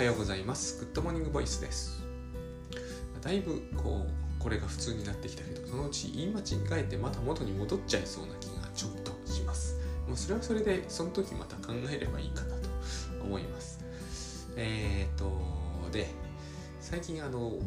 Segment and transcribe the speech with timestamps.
[0.00, 0.78] はようございます。
[0.82, 2.02] グッドモーニングボイスです。
[3.20, 6.44] だいぶこうこれが普通になってきたけどそのうち言い間違
[6.80, 9.78] えてまた元に戻っちゃいそうな気がちょっとします。
[10.08, 12.70] もうそれはそれでその時また考えればいいかなと
[13.22, 13.84] 思います。
[14.56, 16.08] えー、っとで
[16.80, 17.58] 最近あの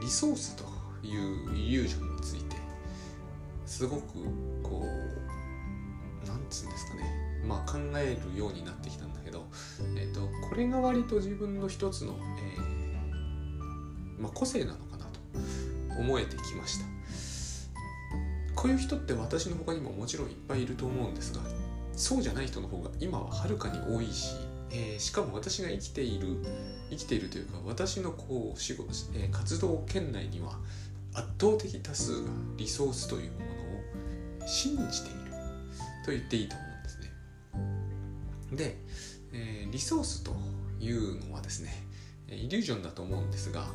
[0.00, 0.62] リソースと
[1.04, 2.54] いうイリュージョンについて
[3.66, 4.02] すごく
[4.62, 7.42] こうなんつうんですかね。
[7.44, 8.89] まあ考えるようになって、
[10.12, 12.14] と、これが割と自分の一つの、
[12.56, 16.84] えー、まあ、個性なのかなと思えてきました
[18.54, 21.40] こういう人って私の他にももちろんいっぱいいると思うんですが
[21.92, 24.34] そうじゃない人の方が今ははるかに多いし、
[24.70, 26.36] えー、しかも私が生きている
[26.90, 30.58] 生きているというか私のこう仕事、えー、活動圏内には
[31.14, 33.44] 圧倒的多数がリソースというもの
[34.44, 35.20] を信じている
[36.04, 38.56] と言っていいと思うんですね。
[38.56, 38.78] で、
[39.32, 40.34] えー、リソースと
[40.80, 41.86] いうのはですね
[42.28, 43.66] イリュージョンだと思うんですが、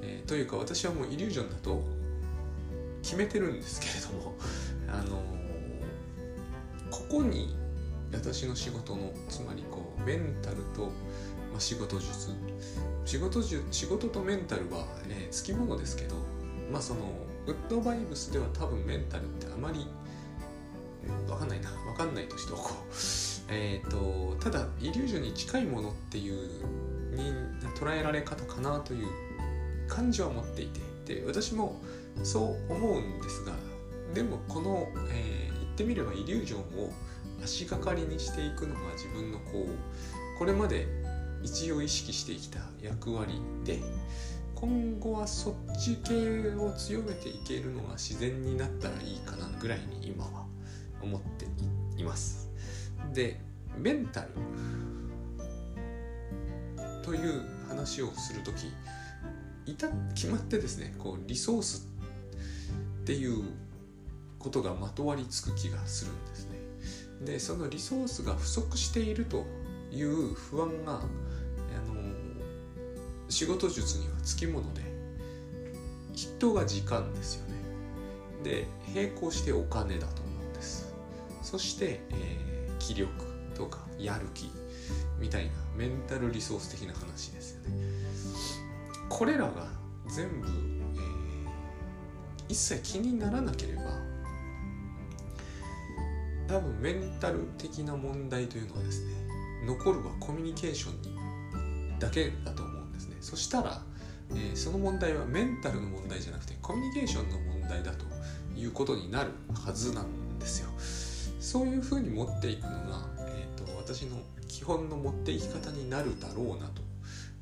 [0.00, 1.82] えー、というか私はもうイリュージョンだと
[3.02, 4.34] 決めてるんですけれども、
[4.88, 7.56] あのー、ここに
[8.12, 10.86] 私の仕事のつまりこうメンタルと、
[11.52, 12.30] まあ、仕事術。
[13.04, 16.16] 仕事術仕事とメンタルは、えー、つきものですけど
[16.70, 17.00] まあその
[17.46, 19.86] グッドバイブスでは多分メンタルってあまり
[21.28, 21.70] わかんないな。
[21.70, 23.27] わかんないとしておこう。
[23.48, 26.34] えっ、とただイリュージョンに近いものっていう
[27.14, 27.32] に
[27.78, 29.08] 捉えられ方かなという
[29.88, 30.80] 感じは持っていて
[31.20, 31.80] で私も
[32.22, 33.52] そう思うんですが
[34.14, 36.92] でもこの、えー、言ってみればイリュージョンを
[37.42, 40.86] 足がかりにしていくのが自分のこうこれまで
[41.42, 43.80] 一応意識してきた役割で
[44.54, 50.46] 今後はそっち系を強めていけるのが自然になったらいいかなぐらいに今は
[51.00, 51.46] 思って
[51.96, 52.47] います。
[53.12, 53.40] で
[53.76, 54.28] メンタル
[57.02, 58.72] という話をする時
[59.66, 61.86] いた決まってですねこうリソース
[63.02, 63.44] っていう
[64.38, 66.58] ことがまとわりつく気がするんですね。
[67.24, 69.44] でそのリソースが不足していると
[69.90, 71.08] いう不安があの
[73.28, 74.82] 仕事術にはつきもので
[76.14, 77.54] 筆頭が時間ですよね。
[78.44, 80.92] で並行してお金だと思うんです。
[81.42, 83.10] そして、えー、気力
[83.54, 84.50] とかやる気
[85.18, 87.76] みたいなメンタルリソース的な話ですよね
[89.08, 89.66] これらが
[90.14, 91.52] 全部、えー、
[92.48, 93.82] 一切気にならなければ
[96.46, 99.12] 多分メンタル的な問題というのはですね
[99.66, 101.18] 残るはコミュニケーションに
[101.98, 103.82] だけだと思うんですねそしたら、
[104.30, 108.04] えー、その問題はメンタルの問題じゃなくてコミュニケーションの問題だと
[108.56, 109.30] いうことになる
[109.64, 110.70] はずなんですよ。
[111.48, 116.82] そういうふうに持っていくのが、えーと、私の基本の持っていき方になるだろうなと、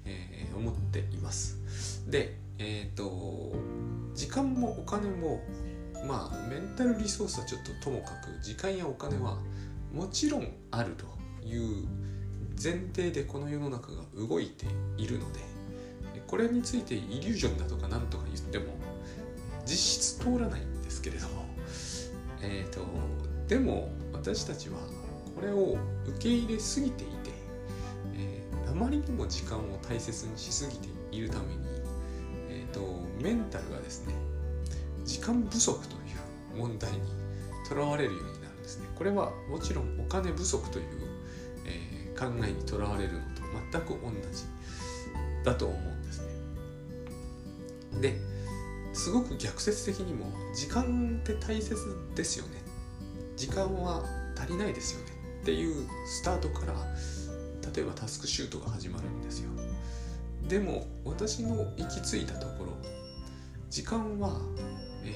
[0.05, 1.59] えー、思っています。
[2.09, 3.53] で、えっ、ー、と
[4.15, 5.43] 時間もお金も
[6.07, 9.39] まあメンタルリソースはちょっとともかく時間やお金は
[9.93, 11.05] もちろんあると
[11.45, 11.89] いう
[12.63, 15.41] 前提でこの世の中が動いているので
[16.29, 18.67] これについてイリュージョンだとか何とか言っても
[19.65, 21.45] 実質通らないんですけれども
[22.41, 22.87] えっ、ー、と
[23.49, 24.79] でも私たちは
[25.35, 25.77] これを
[26.07, 27.31] 受け入れすぎていて、
[28.15, 31.61] えー、あまりにも時間を大切にしすぎているために、
[32.49, 32.81] えーと、
[33.23, 34.15] メンタルがですね
[35.05, 35.99] 時間不足とい
[36.57, 36.99] う問題に
[37.69, 40.87] とらわれるようになるんですねこれはもちろんお金不足という、
[41.67, 43.43] えー、考えにとらわれるのと
[43.73, 44.45] 全く同じ
[45.45, 46.27] だと思うんですね。
[48.01, 48.19] で
[48.93, 51.77] すごく逆説的にも時間って大切
[52.15, 52.66] ですよね
[53.37, 54.03] 時間は
[54.37, 55.13] 足りないですよね。
[55.43, 56.75] っていうスタートから
[57.73, 59.51] 例えばタスクシュートが始まるんですよ。
[60.49, 62.73] でも私の行き着いたところ
[63.69, 64.41] 時間は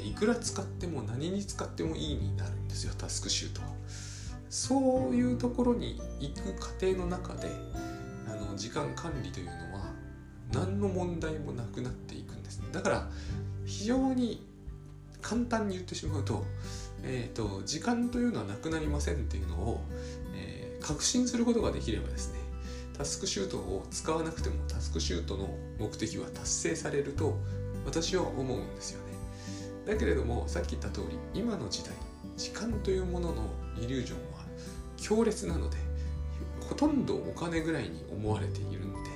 [0.04, 3.68] いくら使っても何に使ってもいいになるんですよタスクシュートは。
[4.50, 7.48] そういうところに行く過程の中で
[8.28, 9.92] あの時間管理というのは
[10.52, 12.66] 何の問題もなくなっていくんですね。
[12.72, 13.10] だから
[13.64, 14.46] 非常に
[15.22, 16.44] 簡単に言ってしまうと,、
[17.02, 19.80] えーと、時間というのはなくなりませんっていうのを、
[20.34, 22.38] えー、確信することができればですね
[22.96, 27.38] タスクシュートを使わなくてもタスクシュートの目的は達成されると
[27.86, 29.14] 私は思うんですよね。
[29.86, 31.94] だけれどもさっき言った通り今の時代
[32.36, 33.44] 時間というものの
[33.78, 34.44] イリュージョンは
[34.98, 35.78] 強烈なので
[36.68, 39.10] ほとんどお金ぐらいに思われているんで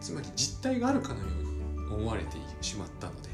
[0.00, 3.29] つまり実体があるかのように思われてしまったので、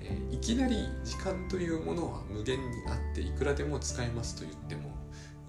[0.00, 4.90] えー、いきなり時間というものは無限にあっていくらでも使えますと言っても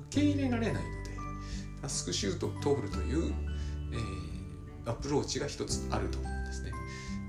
[0.09, 1.09] 受け入れられないので
[1.81, 3.33] タスクシュートを通るという、
[3.93, 6.71] えー、アプローチが一つあると思うんですね。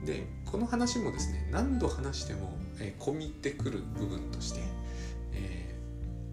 [0.05, 4.61] でこの話もですね何度話しても、えー、込みってくる部分として、
[5.33, 5.75] え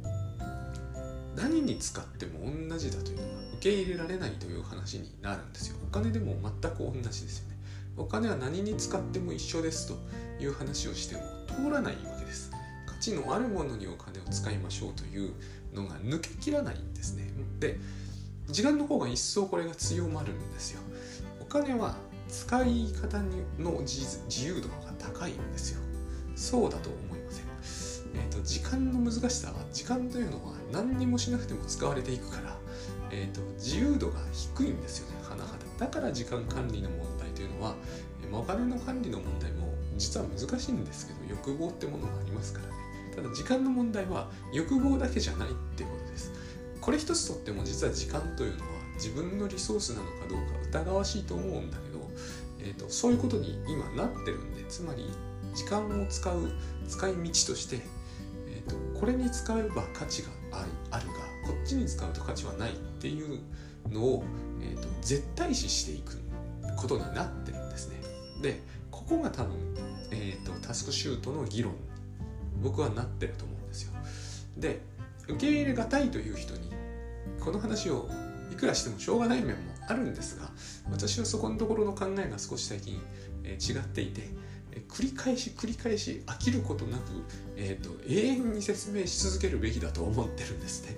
[0.04, 2.39] ー、何に使っても
[2.69, 5.78] 同じだというのは受け入れられないという話になるんですよ。
[5.84, 7.56] お金でも全く同じですよね。
[7.98, 9.96] お金は何に使っても一緒ですと
[10.42, 12.52] いう話をしても通らないわけです。
[12.86, 15.34] 価値のあるものにお金を使いましょうという
[15.74, 17.26] のが抜けきらないんですね。
[17.60, 17.80] で
[18.48, 20.82] 時間の方が一層これが強まるんですよ。
[21.42, 21.96] お金は
[22.30, 23.20] 使い方
[23.58, 25.82] の自由度が高いんですよ。
[26.36, 27.48] そうだと思いません。
[28.16, 32.58] えーと、時間の難しさは時間というのは何にもしなくても使われていくから、
[33.12, 35.46] えーと、自由度が低いんですよね甚だ
[35.80, 37.75] だから時間管理の問題というのは、
[38.24, 42.74] えー、お金の管理の問題も実は難しいんですけど欲望ってものがありますからね。
[43.16, 46.31] ただ時間の問題は欲望だけじゃないっていうことです。
[46.81, 50.39] これ一つとっても実は時間というのは自分のリソースなのかどう
[50.72, 52.00] か疑わしいと思うんだけど、
[52.60, 55.10] えーと、そういうことに今なってるんでつまり
[55.54, 56.51] 時間を使う
[56.88, 57.81] 使い道として、
[58.48, 60.30] えーと、これに使えば価値が
[60.92, 61.13] あるが
[61.45, 63.39] こっちに使うと価値はないっていう
[63.89, 64.24] のを、
[64.62, 66.19] えーと、と絶対視していく
[66.75, 67.96] ことになってるんですね。
[68.42, 68.62] で
[68.92, 69.56] ここが多分、
[70.12, 71.74] えー、とタスクシュートの議論
[72.62, 73.94] 僕はなってると思うんですよ。
[74.58, 74.81] で
[75.28, 76.72] 受け入れがたいという人に
[77.40, 78.10] この話を
[78.52, 80.50] いくらしてもしょうがない面もあるんですが
[80.92, 83.00] 私はそこのところの考えが少し最近、
[83.44, 84.30] え違っていて、
[84.72, 87.02] え繰り返し繰り返し飽きることなく、
[87.56, 90.96] えーと、永遠に説明し続けるべきだと思ってるんですね。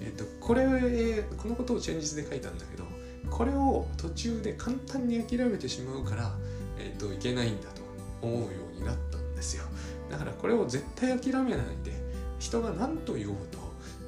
[0.00, 2.84] えーと、これ、このことをチェンジで書いたんだけど
[3.30, 6.34] これを途中で簡単に諦めてしまうから、
[6.78, 7.82] えーと、といけないんだと
[8.22, 9.64] 思うようになったんですよ。
[10.10, 11.92] だからこれを絶対諦めないで
[12.38, 13.58] 人が何と言おうと,、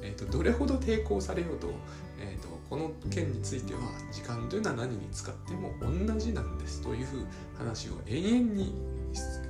[0.01, 1.67] えーと、どれほど抵抗されようと,、
[2.19, 3.79] えーと、この件については
[4.11, 7.07] 時間というのは何に使っても同じなんですという
[7.57, 8.73] 話を永遠に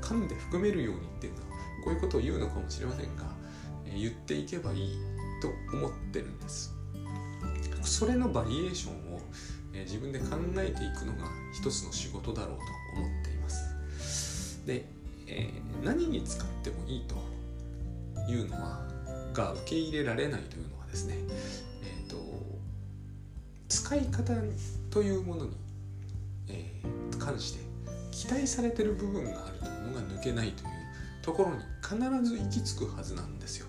[0.02, 1.46] 噛んで含めるようにっていうのは
[1.84, 3.24] こういうことを言うのかもしれませんが、
[3.86, 4.98] えー、言っていけばいい
[5.42, 6.76] と思ってるんです。
[7.82, 9.11] それのバリエーションを、
[9.74, 12.64] え、自分で考えていくのが一つの仕事だろうと
[13.00, 14.66] 思っています。
[14.66, 14.86] で
[15.34, 17.16] えー、何に使ってもいいと
[18.30, 18.86] いうのは
[19.34, 21.16] が受け入れられないというのはですね、
[21.84, 22.18] えーと、
[23.70, 24.34] 使い方
[24.90, 25.52] というものに、
[26.50, 27.60] えー、関して
[28.12, 30.70] 期待されてる部分があるというのが抜けないという
[31.22, 33.68] ところに必ず行き着くはずなんですよ。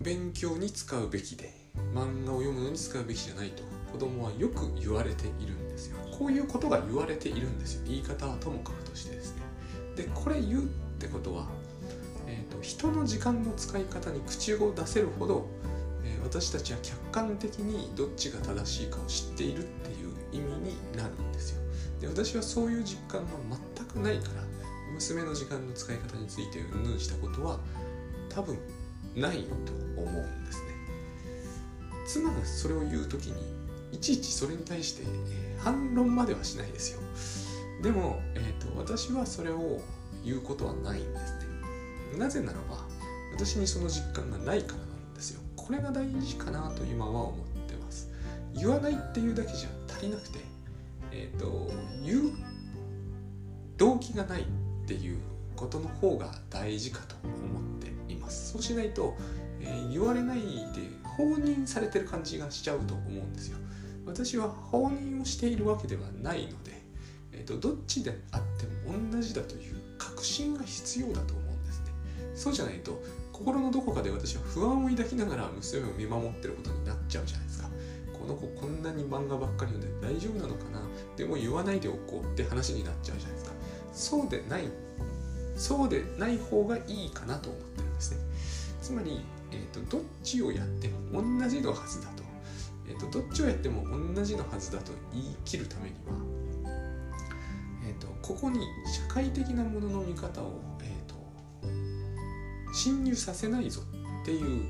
[0.00, 1.61] 勉強に使うべきで
[1.94, 3.62] 漫画を読むのに使うべきじゃないと。
[3.92, 5.98] 子供はよく言われているんですよ。
[6.18, 7.82] こういうことが言われているんですよ。
[7.86, 9.42] 言い方はともかくとしてですね。
[9.96, 10.66] でこれ言うっ
[10.98, 11.46] てことは、
[12.26, 15.46] えーと、人の時間の使い方に口を出せるほど、
[16.04, 21.62] えー、私たちは客観的にどっちが正しいかを知っているっていう意味になるんですよ。
[22.00, 23.30] で私はそういう実感が
[23.76, 24.42] 全くないから
[24.94, 27.60] 娘の時間の使い方についてうんぬんしたことは
[28.28, 28.58] 多分
[29.14, 30.41] ないと思うん
[32.06, 33.34] 妻がそれを言う時に
[33.92, 37.00] いちいちそれに対して、えー、反論まではしないですよ。
[37.82, 39.80] でも、えーと、私はそれを
[40.24, 41.32] 言うことはないんです
[42.12, 42.84] ねなぜならば
[43.34, 45.40] 私にその実感がないからなんですよ。
[45.56, 48.10] これが大事かなと今は思ってます。
[48.54, 50.38] 言わないっていうだけじゃ足りなくて
[51.10, 51.70] えっ、ー、と
[52.04, 52.32] 言う
[53.78, 54.44] 動機がないっ
[54.86, 55.18] ていう
[55.56, 58.52] ことの方が大事かと思っています。
[58.52, 59.16] そうしないと、
[59.60, 63.58] えー、言われないで放任されてる感じがしちゃうと思うんですよ。
[64.04, 66.82] 私は放任をしているわけではないので、
[67.32, 71.86] えーと、どっちであっても同じだという確信が必要だと思うんですね。
[72.34, 73.00] そうじゃないと
[73.32, 77.68] 心のどこかで私は不安を抱きながら娘を見守ってることになっちゃうじゃないですか。
[78.12, 80.80] この子こんなに漫画ばっかり読んで大丈夫なのかな？
[81.16, 83.52] でも言わないでおこうって話になっちゃうじゃないですか。
[83.92, 84.64] そうでない
[85.56, 88.18] そうでない方がいいかなと思ってるんですね。
[88.80, 89.20] つまり
[89.52, 92.22] えーと、どっちをやっても同じのはずだと,、
[92.88, 96.14] えーと、どっちをやっても同じのはずだと言い切るためには、
[97.86, 98.60] えーと、ここに
[99.08, 103.82] 社会的なものの見方を、えー、と侵入させないぞ
[104.22, 104.62] っていう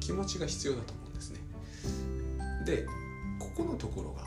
[0.00, 1.38] 気持ちが必要だと思うんですね。
[2.66, 2.86] で
[3.38, 4.22] ここのところが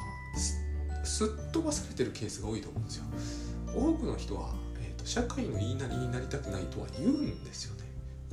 [1.04, 3.06] すっ飛ばされてるケースが多いと思うんですよ。
[3.76, 7.81] 多くの人は、えー、と社会の言いなりになりたくないとは言うんですよね。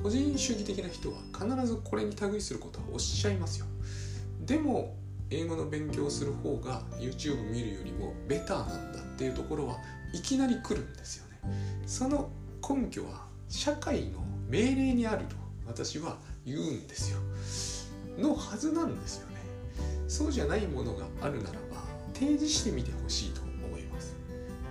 [0.02, 3.66] 個人主義的な人は必ずこれに類することはおっしゃいますよ。
[4.40, 4.96] でも
[5.30, 9.76] 英語の勉強する方が YouTube 見るよりもベターなんだっていうところは
[10.14, 11.40] いきなり来るんですよね。
[11.86, 12.30] その
[12.66, 15.36] 根拠は社会の命令にあると
[15.66, 17.18] 私は言うんですよ。
[18.18, 19.36] のはずなんですよね。
[20.08, 21.82] そうじゃないものがあるならば、
[22.14, 24.16] 提示してみてほしいと思います。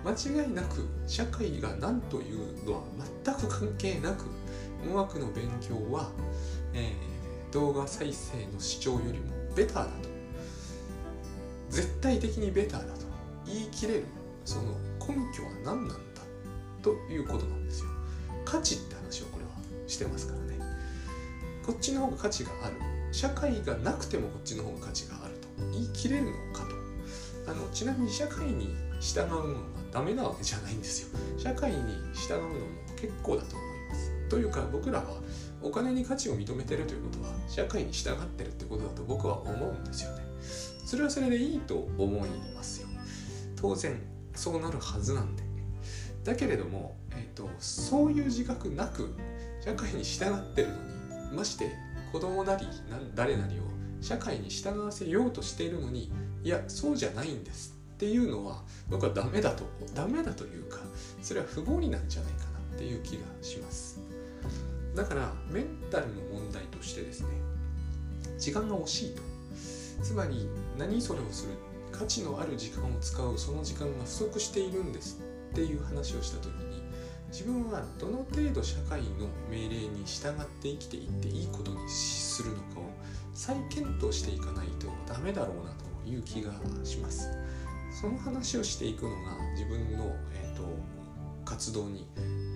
[0.04, 2.82] 間違いなく社会が何というのは
[3.24, 4.24] 全く関係なく
[4.86, 6.10] 語学の勉強は、
[6.72, 10.08] えー、動画再生の視聴よりもベターだと。
[11.70, 13.06] 絶対的にベターだと。
[13.46, 14.04] 言い切れる。
[14.44, 16.22] その根拠は何なんだ
[16.82, 17.90] ということなんですよ。
[18.44, 19.50] 価値って話をこれは
[19.86, 20.58] してますからね。
[21.66, 22.76] こっちの方が価値がある。
[23.10, 25.48] 社会がなくてもこっちの方が価値があると。
[25.72, 26.64] 言い切れるのか
[27.44, 27.50] と。
[27.50, 29.44] あのちなみに社会に従うのは
[29.90, 31.18] ダメなわけじゃないんですよ。
[31.38, 31.78] 社会に
[32.14, 32.54] 従うのも
[32.96, 33.67] 結構だと思
[34.28, 35.06] というか僕らは
[35.62, 40.22] お金に価値を認めてるということは社会に従ってるってことだと僕は思うんですよね。
[40.84, 42.88] それはそれでいいと思いますよ。
[43.56, 44.00] 当然
[44.34, 45.42] そうなるはずなんで。
[46.24, 49.14] だけれども、えーと、そういう自覚なく
[49.64, 51.72] 社会に従ってるのにまして
[52.12, 52.66] 子供なり
[53.14, 53.62] 誰なりを
[54.00, 56.10] 社会に従わせようとしているのに
[56.42, 60.78] いやそうじゃないんですっていうのは僕はダメだとダメだというか
[61.20, 63.97] それは不合理なんじゃないかなっていう気がします。
[64.98, 67.28] だからメンタルの問題としてですね
[68.36, 69.22] 時間が惜しいと。
[70.02, 71.52] つまり何それをする
[71.92, 75.20] 価値のある時間を使うその時間が不足しているんです
[75.52, 76.82] っていう話をした時に
[77.30, 82.84] 自分はどの程度社会の命令に従って生きていっていいことにするのかを
[83.34, 85.72] 再検討していかないとダメだろうな
[86.04, 86.52] という気が
[86.84, 87.28] します。
[87.90, 89.16] その話をしていくのが
[89.52, 90.62] 自分の、えーと、
[91.44, 92.06] 活動に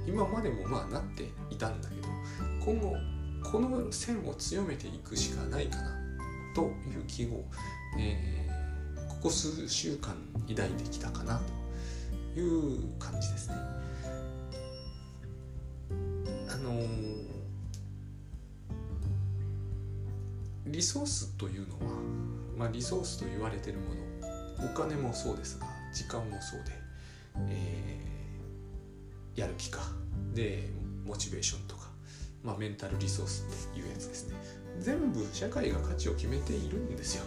[0.07, 2.02] 今までもまあなっていたんだけど
[2.65, 2.97] 今後
[3.43, 5.97] この線を強めていくしかないかな
[6.55, 7.45] という気を、
[7.99, 10.15] えー、ここ数週間
[10.49, 11.41] 抱いてきたかな
[12.35, 13.57] という感じですね。
[16.49, 17.25] あのー、
[20.67, 21.93] リソースというのは、
[22.57, 24.03] まあ、リソースと言われているもの
[24.65, 26.73] お金もそうですが時間もそうで、
[27.49, 29.81] えー、やる気か
[30.33, 30.71] で
[31.05, 31.82] モチベーションとか、
[32.43, 34.37] まあ、メンタルリソースっていうやつですね。
[34.81, 37.25] 全部社会が価値を決めているんですよ。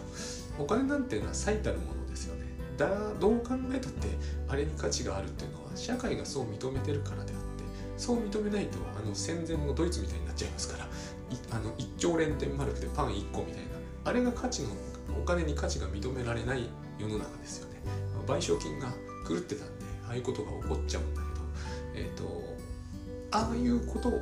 [0.58, 2.44] お金なんていうのは最たるものですよね。
[2.76, 4.08] だどう考えたって
[4.48, 7.32] あれに価値があるっていうのは社会がそう認めてるからであって
[7.96, 10.86] そう認めないとあの戦前のドイツみたいになっちゃいますから
[11.52, 13.76] あの一兆連天丸くてパン1個みたいな。
[14.04, 14.68] あれが価値の
[15.20, 16.68] お金に価値が認められない
[16.98, 17.80] 世の中ですよね。
[18.26, 18.92] 賠償金が
[19.26, 22.56] 狂ってたんでああいうことが起こっちゃうんだけどえっ、ー、と
[23.32, 24.12] ああいうことを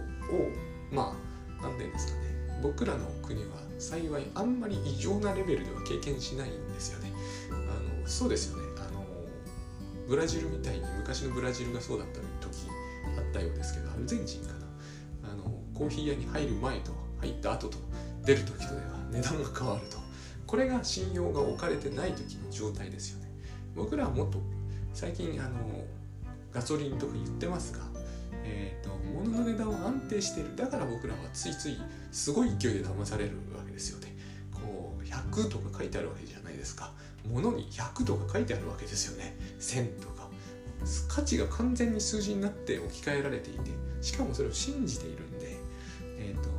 [0.95, 1.17] ま
[1.61, 2.25] あ何て言うんですかね。
[2.63, 7.13] 僕らの国は幸いあんまり異常なレベルでは経験しないんですよね。
[7.51, 7.55] あ
[8.03, 8.63] のそうですよね。
[8.79, 9.05] あの
[10.09, 12.69] ブラジルみたいに昔のブラジルがそうだった時
[13.19, 15.33] あったようですけどアルゼンチンかな。
[15.33, 17.79] あのコーヒー屋に入る前と入った後と
[18.25, 19.99] 出る時とでは値段が変わると。
[20.47, 23.31] これが信用が置かれてない時の状態ですよね。
[23.75, 24.39] 僕らはもっと
[24.93, 25.85] 最近あの
[26.53, 27.81] ガソリンとか言ってますが
[28.45, 30.55] えーと、物の値段は安定している。
[30.57, 31.79] だから僕らはついつい
[32.13, 34.15] すごい勢いで騙されるわけですよね。
[34.53, 36.93] こう100とか書いてあるわけじゃないですか。
[37.27, 39.37] 物に100とか書いてあるわけですよね。
[39.59, 40.15] 1000とか。
[41.09, 43.71] 価値が完全に数字になって置き換えられていて
[44.01, 45.57] しかもそれを信じているんで、
[46.19, 46.51] えーと、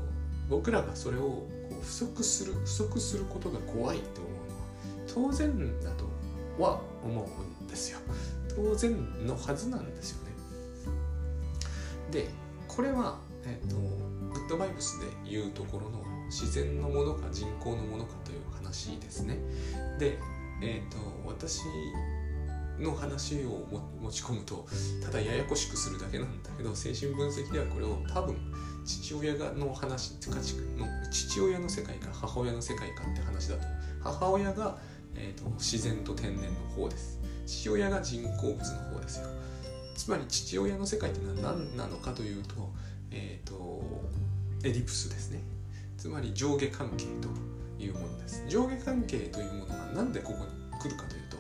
[0.50, 4.30] 僕らがそれをこう不足する不足することが怖いと思
[5.18, 6.06] うのは当然だと
[6.62, 7.30] は思
[7.62, 8.00] うんですよ。
[8.56, 10.25] 当然のはずなんですよ。
[12.12, 12.30] で
[12.68, 19.38] これは、えーと、グッドバイブスでいうところの自然のものか人工のものかという話ですね。
[20.00, 20.18] で、
[20.62, 21.62] えーと、私
[22.80, 23.66] の話を
[24.02, 24.66] 持ち込むと
[25.02, 28.36] ただややこしくするだけなんだけど精神分析ではこれを多分
[28.86, 30.20] 父親がの話の
[31.10, 33.64] 父親の世界か母親の世界かって話だと
[34.04, 34.78] 母親が、
[35.16, 37.20] えーと自然と天然の方です。
[37.46, 39.28] 父親が人工物の方ですよ。
[39.96, 42.72] つまり父親の世界って何なのかというと,、
[43.12, 43.82] えーと、
[44.64, 45.42] エディプスですね。
[45.98, 47.30] つまり上下関係と
[47.84, 48.44] いうものです。
[48.48, 51.38] 上下関係というものが何でここに来るかというと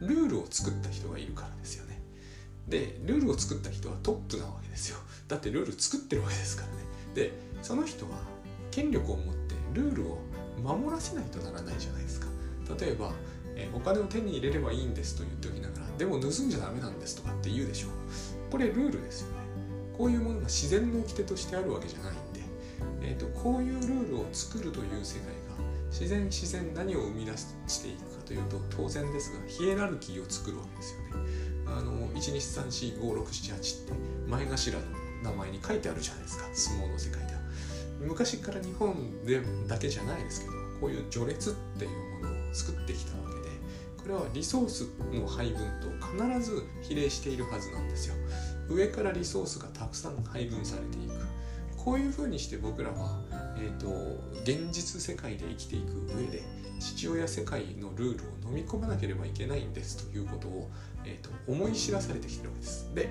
[0.00, 2.00] ルールを作った人がいるからですよね。
[2.66, 4.98] でルールを作った人はトップなわけですよ。
[5.28, 6.74] だってルール作ってるわけですからね。
[7.14, 8.18] でその人は
[8.70, 10.18] 権力を持ってルールを
[10.62, 12.26] 守らせないとならないじゃないですか。
[12.78, 13.12] 例えば
[13.58, 17.90] えお金を手に入れればいいんですと言っておきながらでも盗んじゃダメなんですとかって言うでしょう。
[18.50, 19.34] これルールですよね。
[19.96, 22.40] こういうものが自然の掟としてあるわけじゃないんで、
[23.02, 31.06] えーと、こういうルールを作るという世界が自然自然何を生み出していくかというと当然ですがヒエラルキーを作るわけですよね。
[31.66, 33.92] あの12345678って
[34.28, 34.84] 前頭の
[35.22, 36.44] 名前に書いてあるじゃないですか。
[36.52, 37.40] 相撲の世界では。
[38.00, 43.27] 昔から日本でだけじゃないですけどこういう序列っていうものを作ってきたわ
[44.08, 48.14] これはリソースの配分と必ず比例しているはずなんですよ。
[48.70, 51.14] 上からリソースがたくさん配分されていく。
[51.76, 53.20] こういうふうにして僕らは、
[53.58, 53.86] えーと、
[54.44, 56.42] 現実世界で生きていく上で
[56.80, 60.70] 父親世界のルールを飲み込まなければいけないんですということを、
[61.04, 62.94] えーと、と思い知らされてきてるわけです。
[62.94, 63.10] で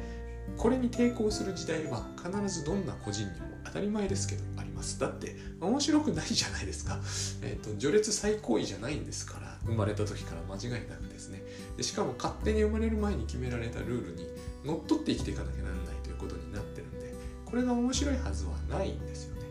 [0.58, 5.00] これに抵抗する時代は必ずどんな個人にも当たり前ですけどあります。
[5.00, 7.00] だって面白くないじゃないですか、
[7.44, 9.47] えーと、序列最高位じゃないんですから。
[9.68, 11.44] 生まれた時から間違いなくですね。
[11.76, 14.26] でしかも勝手に生まれる前に決められたルールに
[14.66, 17.14] のっとって生きていかなきゃならないということになってるんで
[17.46, 19.42] これが面白いはずはないんですよね。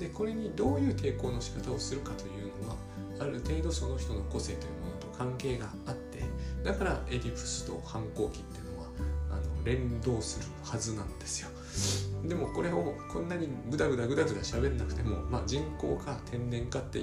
[0.00, 2.76] でこれにどういう抵抗の仕方をするかというのは
[3.20, 6.22] ある程度その人の個性というものと関係があって
[6.64, 8.86] だからエディプスと反抗期っていうのは
[9.30, 11.48] あの連動するはずなんですよ。
[12.26, 17.00] でもこれをこんなにグダグダグダグダ喋んなくても、まあ、人工か天然かって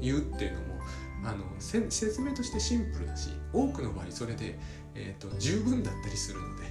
[0.00, 0.80] 言うっていうのも
[1.24, 4.58] あの説明としてシンプルだし多くの場合それで、
[4.94, 6.64] えーと、十分だったりするので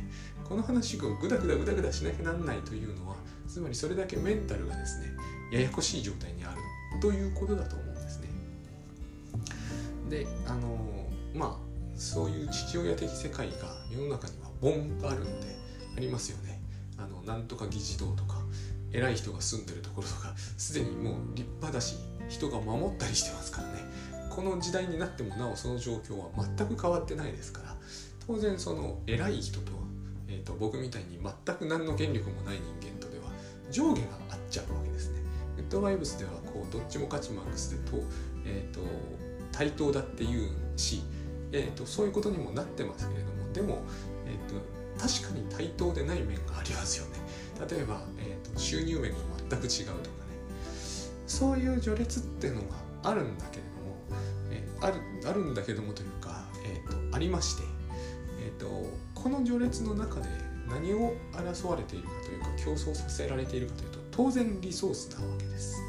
[0.48, 3.16] この話をグダグダグダグダしなきゃなんないというのは
[3.48, 5.08] つまりそれだけメンタルがですね
[5.52, 8.30] ややこしい状態にあるということだと思うんですね。
[10.10, 13.56] であのまあそういう父親的世界が
[13.92, 15.48] 世の中にはボンとあるので
[15.98, 16.60] ありますよね。
[16.98, 18.38] あのなんとか議事堂とか
[18.92, 21.98] 偉い人が住んでるところとかすでにもう立派だし
[22.30, 23.85] 人が守ったりしてますからね
[24.36, 26.28] この時代になってもなおその状況は
[26.58, 27.76] 全く変わってないですから
[28.28, 29.72] 当然その偉い人と,、
[30.28, 33.26] えーと、僕みたいに全く何の権力もない人間とでは
[33.72, 35.22] 上下が合っちゃうわけですね。
[35.56, 38.04] グッドバイブスではこうどっちも勝ちマックスでと,、
[38.46, 38.82] えーと、
[39.54, 41.02] 対等だっていうし、
[41.54, 43.84] えーと、そういうことにもなってますけれどもでも、
[44.26, 44.60] えー、と
[45.00, 47.20] 確かに対等でない面がありますよね
[47.70, 49.18] 例えば、えーと、収入面が
[49.50, 50.04] 全く違うとかね
[51.26, 53.75] そういう序列っていうのがあるんだけれども、
[54.86, 57.64] あるあるんだけどもというか、えーと、ありまして、
[58.46, 58.68] えーと、
[59.14, 60.28] この序列の中で
[60.68, 65.82] 何を争われているかというか競争させられているかというと当然リソースなわけです。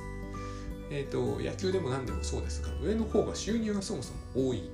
[0.91, 4.71] えーと野球でも何でもそうですが上の方が収入がそもそも多い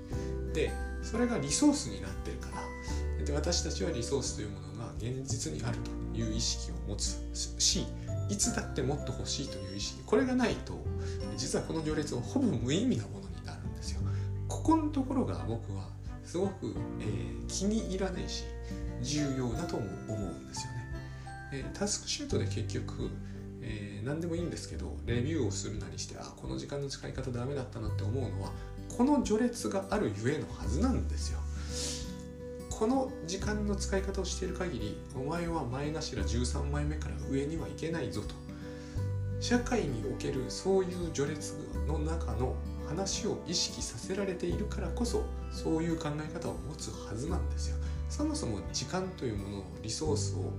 [0.53, 0.71] で
[1.03, 7.19] それがリソースになってるからで私たちはリソースというものが現実にあるという意識を持つ
[7.59, 7.87] し
[8.29, 10.75] いつだってもっと欲しいという意識これがないと
[11.37, 13.22] 実はこの序列はほぼ無意味なもの
[14.63, 15.89] ここのところが僕は
[16.25, 18.45] すごく、えー、気に入らないし
[19.03, 20.87] 重要だと思うんですよね、
[21.53, 23.11] えー、タスクシュートで結局
[23.65, 28.51] えー、何でもいいんですけどレビューをするなりしてあこの時間の使い方ダメだったなって思うのは
[28.97, 31.39] この序列があるゆえのはずなんですよ。
[32.69, 38.35] この時間の使い方をしている限りお前は前頭13枚目から上にはいけないぞと。
[39.41, 41.55] 社会におけるそういう序列
[41.87, 42.55] の中の
[42.93, 47.77] 話を意識させられているからこそそういう考え方を持つはずなんですよ。
[48.11, 50.53] そもそも時間というものをリソースを、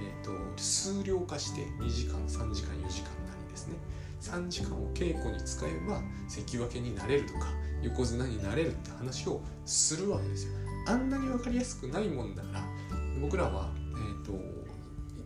[0.00, 3.74] えーと、数量化して2時間3時間4時間なりですね。
[4.20, 7.48] 3時間を稽古に使えば関脇になれるとか
[7.82, 10.52] 横綱になれるって話をするわけですよ。
[10.86, 12.64] あんなに分かりやすくないもんだから
[13.20, 14.32] 僕らは、えーと、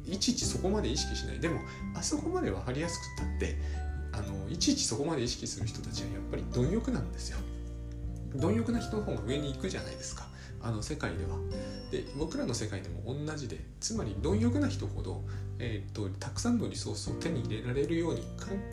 [0.07, 1.40] いちいちそこまで意識しない。
[1.40, 1.61] でも
[1.94, 3.59] あそこまで分かりやすくったって
[4.14, 7.38] あのいちいちそこまで意識する人たちはやっぱり貪欲なんですよ。
[8.37, 10.27] 貪欲な人の方が上に行くじゃないですか。
[10.62, 11.37] あの世界では。
[11.90, 15.22] で僕らの世界でも同じでつまり貪欲な人ほど、
[15.59, 18.22] えーと、たくさんのリソースを手に入れられるように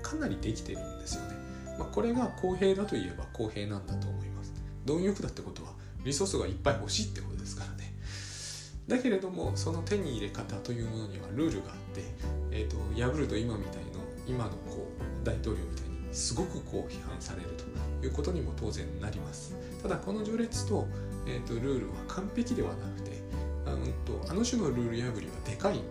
[0.02, 1.36] かなりできてるんですよね、
[1.78, 4.54] まあ、これが公平だといえば公平なんだと思います。
[4.86, 5.74] 貪欲だってことは
[6.04, 7.94] リソースがいっぱい欲しいってことですからね。
[8.88, 12.04] だけれどもその手に入れ方というものにはルールがあって、
[12.52, 14.91] えーと、破ると今みたいの今のこう
[15.24, 17.50] 大統領みたいにすごくこう批判される
[18.02, 20.88] ということにも当然なりますただこの序列と,、
[21.28, 23.22] えーと、ルールは完璧ではなくて
[23.66, 25.86] あのとあの種のルール破りはでかいんで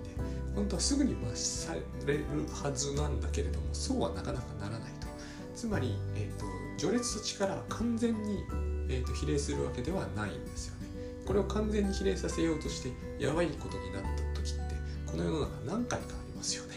[0.54, 1.74] 本当はすぐに罰さ
[2.06, 2.24] れる
[2.62, 5.06] はずなんだけれどもそうはなかなかならないと
[5.54, 6.46] つまり、えーと
[6.78, 8.42] 序列と力は完全に
[8.90, 10.88] えーと、比例するわけではないんですよね。
[11.24, 12.90] これを完全に比例させようとして
[13.24, 14.74] やばいことになった時って
[15.06, 16.74] この世の中何回かありますよね。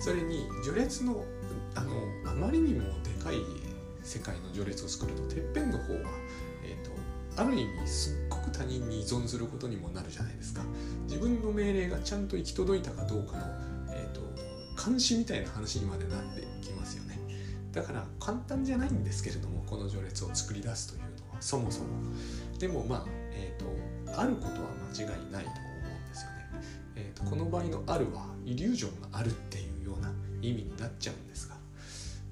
[0.00, 1.24] それに序列の
[1.74, 3.36] あのあまりにもでかい
[4.02, 6.00] 世界の序列を作るとてっぺんの方は、
[6.62, 10.62] えーと、ある意味すっごく他人に依存することにもなるじゃないですか。
[11.04, 13.44] 自分の命令がちゃんと行き届いたかどうかの、
[13.90, 14.24] えーと
[14.76, 17.18] 監視みたいな話にまでなってきますよね。
[17.72, 21.86] だから簡単じゃないんですけれどもこの序列を作り出すというのはそもそも
[22.58, 26.48] でもまあ、えーと、あることは間違いないと思うんですよね、
[26.96, 31.53] えーと、この場合の「ある」はイリュージョンがあるっていうような意味になっちゃうんですが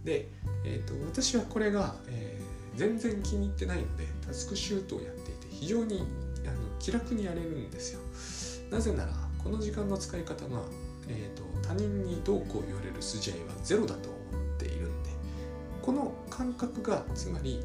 [0.04, 0.28] で、
[0.64, 6.00] えーと、私はこれが、えー、全然気に入ってないのでタスクシュートをやっていて非常に
[6.46, 8.00] あの気楽にやれるんですよ
[8.70, 9.12] なぜなら
[9.42, 10.60] この時間の使い方が、
[11.08, 15.10] えーと、他人にどうこう言われる筋合いはゼロだと思っているんで
[15.82, 17.60] この感覚がつまり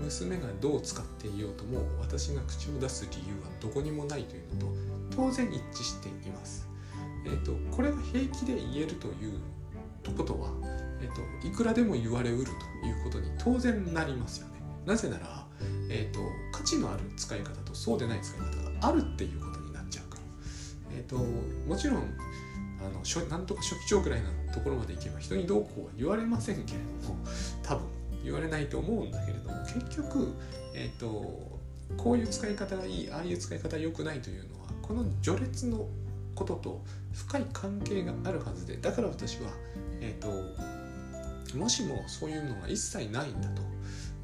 [0.00, 4.66] 娘がどう使っていようとも私が口を出す理由はどこにもないというのと
[5.14, 6.68] 当然一致しています。
[7.26, 10.50] えーと、これが平気で言えるということは、
[11.02, 14.60] えーと、いくらでも言われうるということに当然なりますよね。
[14.86, 15.46] なぜなら、
[15.88, 16.20] えーと、
[16.52, 18.46] 価値のある使い方とそうでない使い方
[18.80, 20.22] があるっていうことになっちゃうから。
[20.92, 21.98] えー、ともちろん
[22.80, 27.18] あのなんとか初期長くらいなところまでいけば人にどうこうは言われませんけれども
[27.62, 27.84] 多分
[28.24, 30.32] 言われないと思うんだけれども結局、
[30.74, 31.06] えーと、
[31.96, 35.86] こういう使い方がいいああいう使い方良くないというのはこの序列の
[36.34, 36.82] ことと
[37.12, 39.50] 深い関係があるはずでだから私は、
[40.00, 40.28] えーと、
[41.56, 43.62] もしもそういうのが一切ないんだと,、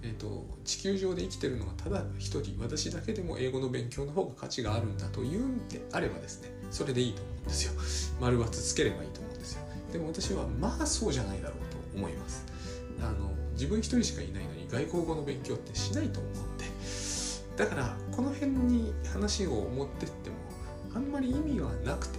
[0.03, 7.73] えーと、地球上で生きてるのはただ一人私だけでも英語の勉強の方が価値があるんだというんであればですねそれでいいと思うんですよ。
[8.21, 9.63] 丸×つければいいと思うんですよ。
[9.93, 11.59] でも私はまあそうじゃないだろう
[11.93, 12.45] と思います。
[13.01, 16.67] あの自分一人しかいないのに外国語の勉強ってしないと思うんで。
[17.57, 20.37] だからこの辺に話を持ってっても
[20.95, 22.19] あんまり意味はなくて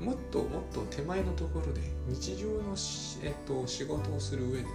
[0.00, 2.76] もっともっと手前のところで日常の
[3.22, 4.70] えっと、仕事をする上でですね、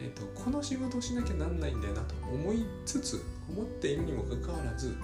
[0.00, 4.96] えっと、この仕事をしなきゃなんないんだよなと思いつつ思っているにもかかわらず、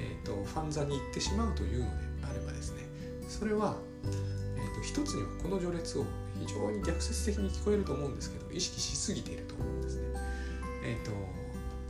[0.00, 1.96] えっと、ファンザに行ってしまうというので
[2.30, 2.82] あればですね
[3.28, 6.04] それは、えっと、一つにはこの序列を
[6.38, 10.08] 非常に逆説的に聞こえると思うんですけど意識しすぎていると思うんですね。
[10.84, 11.10] えっ、と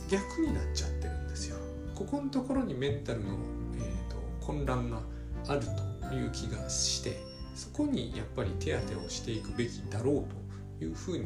[0.09, 1.57] 逆になっちゃってるんですよ。
[1.95, 3.37] ここのところにメンタルの、
[3.75, 5.01] えーと、混乱が
[5.47, 5.67] あると
[6.15, 7.19] いう気がして
[7.55, 11.25] そこにやっぱり手当てをしていくべきだろうというふうに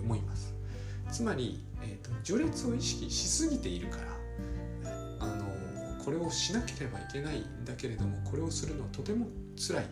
[0.00, 0.54] 思います。
[1.10, 4.14] つまり、えーと、序列を意識しすぎているから
[5.20, 5.44] あの
[6.04, 9.86] これをしなければいけないんだけれどもこれをするのはとても辛いっ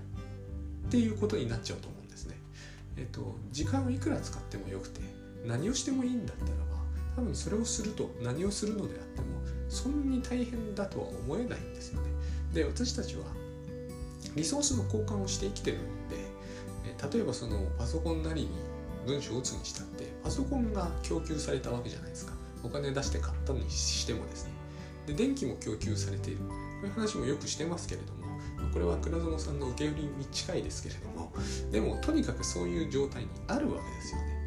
[0.90, 2.37] ていうことになっちゃうと思うんですね。
[2.97, 5.01] えっと、時間をいくら使ってもよくて
[5.47, 6.83] 何をしてもいいんだったらば
[7.16, 9.27] 多分それをすると何をするのであっても
[9.68, 12.09] そんなに大変だとは思えないんですよね。
[12.53, 13.25] で私たちは
[14.37, 16.16] リソースの交換をして生きてるんで
[17.12, 18.49] 例えばそのパソコンなりに
[19.07, 24.53] 文章を打つにしたってパソコンが供給されたわけじゃないですかお金出して買ったにしてもですね
[25.07, 26.45] で電気も供給されているこ
[26.85, 28.23] ういう話もよくしてますけれども
[28.73, 31.33] これは倉園さんの受け売りに近いですけれども
[31.71, 34.42] でもとにかくそういう状態にあるわけですよね。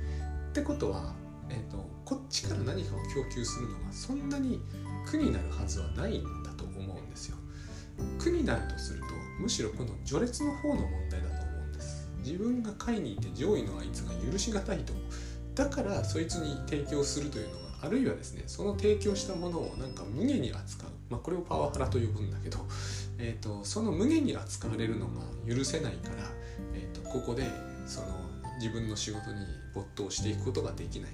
[0.50, 1.13] ってことは、
[1.50, 4.62] えーと、こっちから何かを供給するのがそんなに
[5.06, 7.38] 苦になるはずはないんだと思うんですよ。
[8.19, 9.02] 苦になるとする
[9.39, 12.10] むしろこの序列の方の問題だと思うんです。
[12.17, 14.93] 自分が下位にいて上位のあいつが許しがたいと。
[15.56, 22.60] だからそいつに提供するというのがあるいはですねその提供したものをなんか無下に扱う、まあ、これをパワハラと呼ぶんだけど、
[23.17, 26.32] えーと、その無下に扱われるのが許せないから、
[26.74, 27.43] えーと、ここで
[27.88, 28.08] その
[28.60, 31.10] 自分の仕事に没頭していくことができない。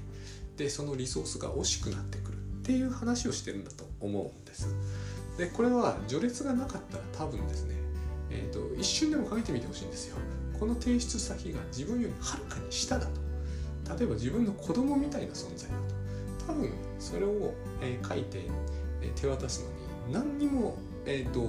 [0.57, 2.41] でそのリソースが惜しくなってくる。
[2.61, 4.67] っていう話をしてるんだと思うんです。
[5.37, 7.75] でこれは序列がなかったら多分ですね、
[8.31, 10.17] えーと、一瞬でもかけてみてほしいんですよ。
[10.59, 13.11] この提出先が自分よりはるかに下だと。
[13.97, 15.75] 例えば自分の子供みたいな存在だ
[16.45, 16.53] と。
[16.53, 18.45] 多分それを、えー、書いて、
[19.01, 21.41] えー、手渡すのに何にも、えーと、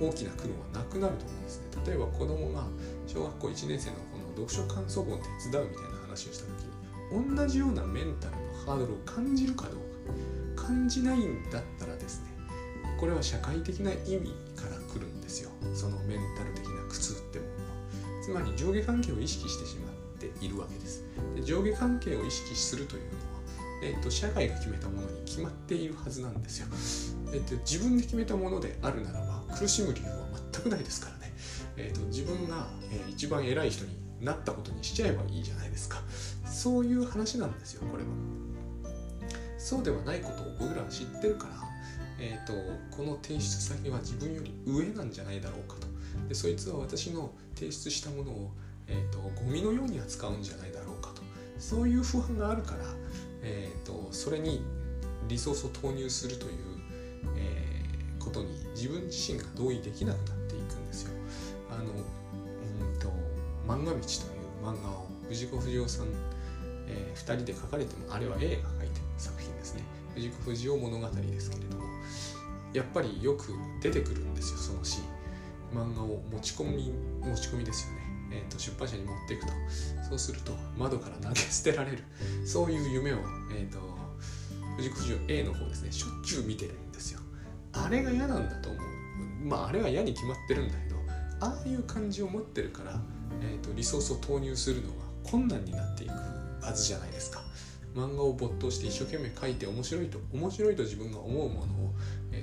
[0.00, 1.66] 大きな苦労はなくなると思うんですね。
[1.86, 2.64] 例えば子供が
[3.06, 9.84] 小学校1年生のこの読書感想文を手伝うみたいな話をした時に同じようなメンタルのハードルを感じるかどうか。
[10.56, 12.30] 感じないんだったらですね
[12.98, 14.34] これは社会的な意味
[14.94, 15.50] 来るんですよ。
[15.74, 17.74] そのメンタル的な苦痛ってものは。
[18.22, 21.04] つまり上下関係を意識してしまっているわけです。
[21.34, 23.14] で上下関係を意識するというのは、
[23.82, 26.66] えーと、社会が決めたものに決まっているはずなんですよ、
[27.32, 31.32] えーと、自分で決めたものであるならば苦しむ理由は全くないですからね、
[31.76, 36.00] えーと、自分が、えー、一番偉い人になったことにしちゃえばいいじゃないですか。
[36.46, 38.08] そういう話なんですよこれは。
[39.58, 41.54] そうではないことを僕らは知ってるから
[42.18, 42.52] えーと、
[42.96, 45.86] この提出先は自分より上なんじゃないだろうかと。
[46.28, 48.50] でそいつは私の提出したものを、
[48.86, 51.22] えーと、ゴミのように扱うんじゃないだろうかと。
[51.58, 52.84] そういう不安があるから、
[53.42, 54.62] えーと、それに
[55.28, 56.52] リソースを投入するという、
[57.36, 61.10] えー、ことに自分自身が同意できなくなっていくんですよ。
[61.70, 63.08] あのうんと
[63.66, 64.00] 漫画道という
[64.62, 66.06] 漫画を藤子不二雄さん、
[66.86, 69.82] えー、2人で書かれてもあれは A が書いてる作品ですね。
[70.14, 71.93] 藤子不二雄物語ですけれども。
[72.74, 75.14] やっぱりよく出てくるんですよそのシーン。
[75.74, 78.00] 漫画を持ち込み持ち込みですよね。
[78.32, 79.52] えーと、出版社に持っていくと。
[80.08, 82.04] そうすると窓から投げ捨てられる。
[82.44, 83.18] そういう夢を、
[83.52, 83.78] えーと、
[84.76, 87.20] 藤子不二雄 A の方ですねしょっちゅう見てるんですよ。
[87.72, 88.82] あれが嫌なんだと思う。
[89.44, 90.96] まああれは嫌に決まってるんだけど
[91.40, 93.00] ああいう感じを持ってるから、
[93.42, 96.12] えーと、リソースを投入するのが困難になっていく
[96.64, 97.42] はずじゃないですか。
[97.94, 101.94] 漫画を没頭して一生懸命書いて面白いと面白いと自分が思うものを、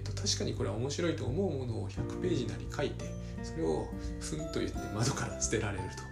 [0.02, 3.06] えーと、確かにこれは面白いと思うものを100ページなり書いて
[3.44, 3.88] それを
[4.20, 6.04] ふんと言って窓から捨てられると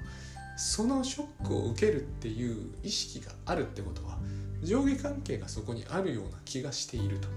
[0.57, 4.19] そのショックを受けるっていう意識があるってことは
[4.61, 7.27] 上下関係がそこにあるような気がしていると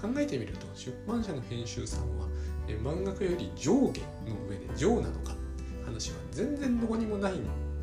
[0.00, 2.26] 考えてみると出版社の編集さんは
[2.68, 5.34] 漫画家より上下の上で上なのか
[5.84, 7.32] 話は全然どこにもない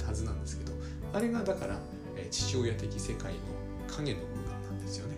[0.05, 0.73] はずなんですけど
[1.13, 1.79] あれがだから
[2.29, 3.39] 父親的世界の
[3.95, 5.13] 影の部分なんですよね。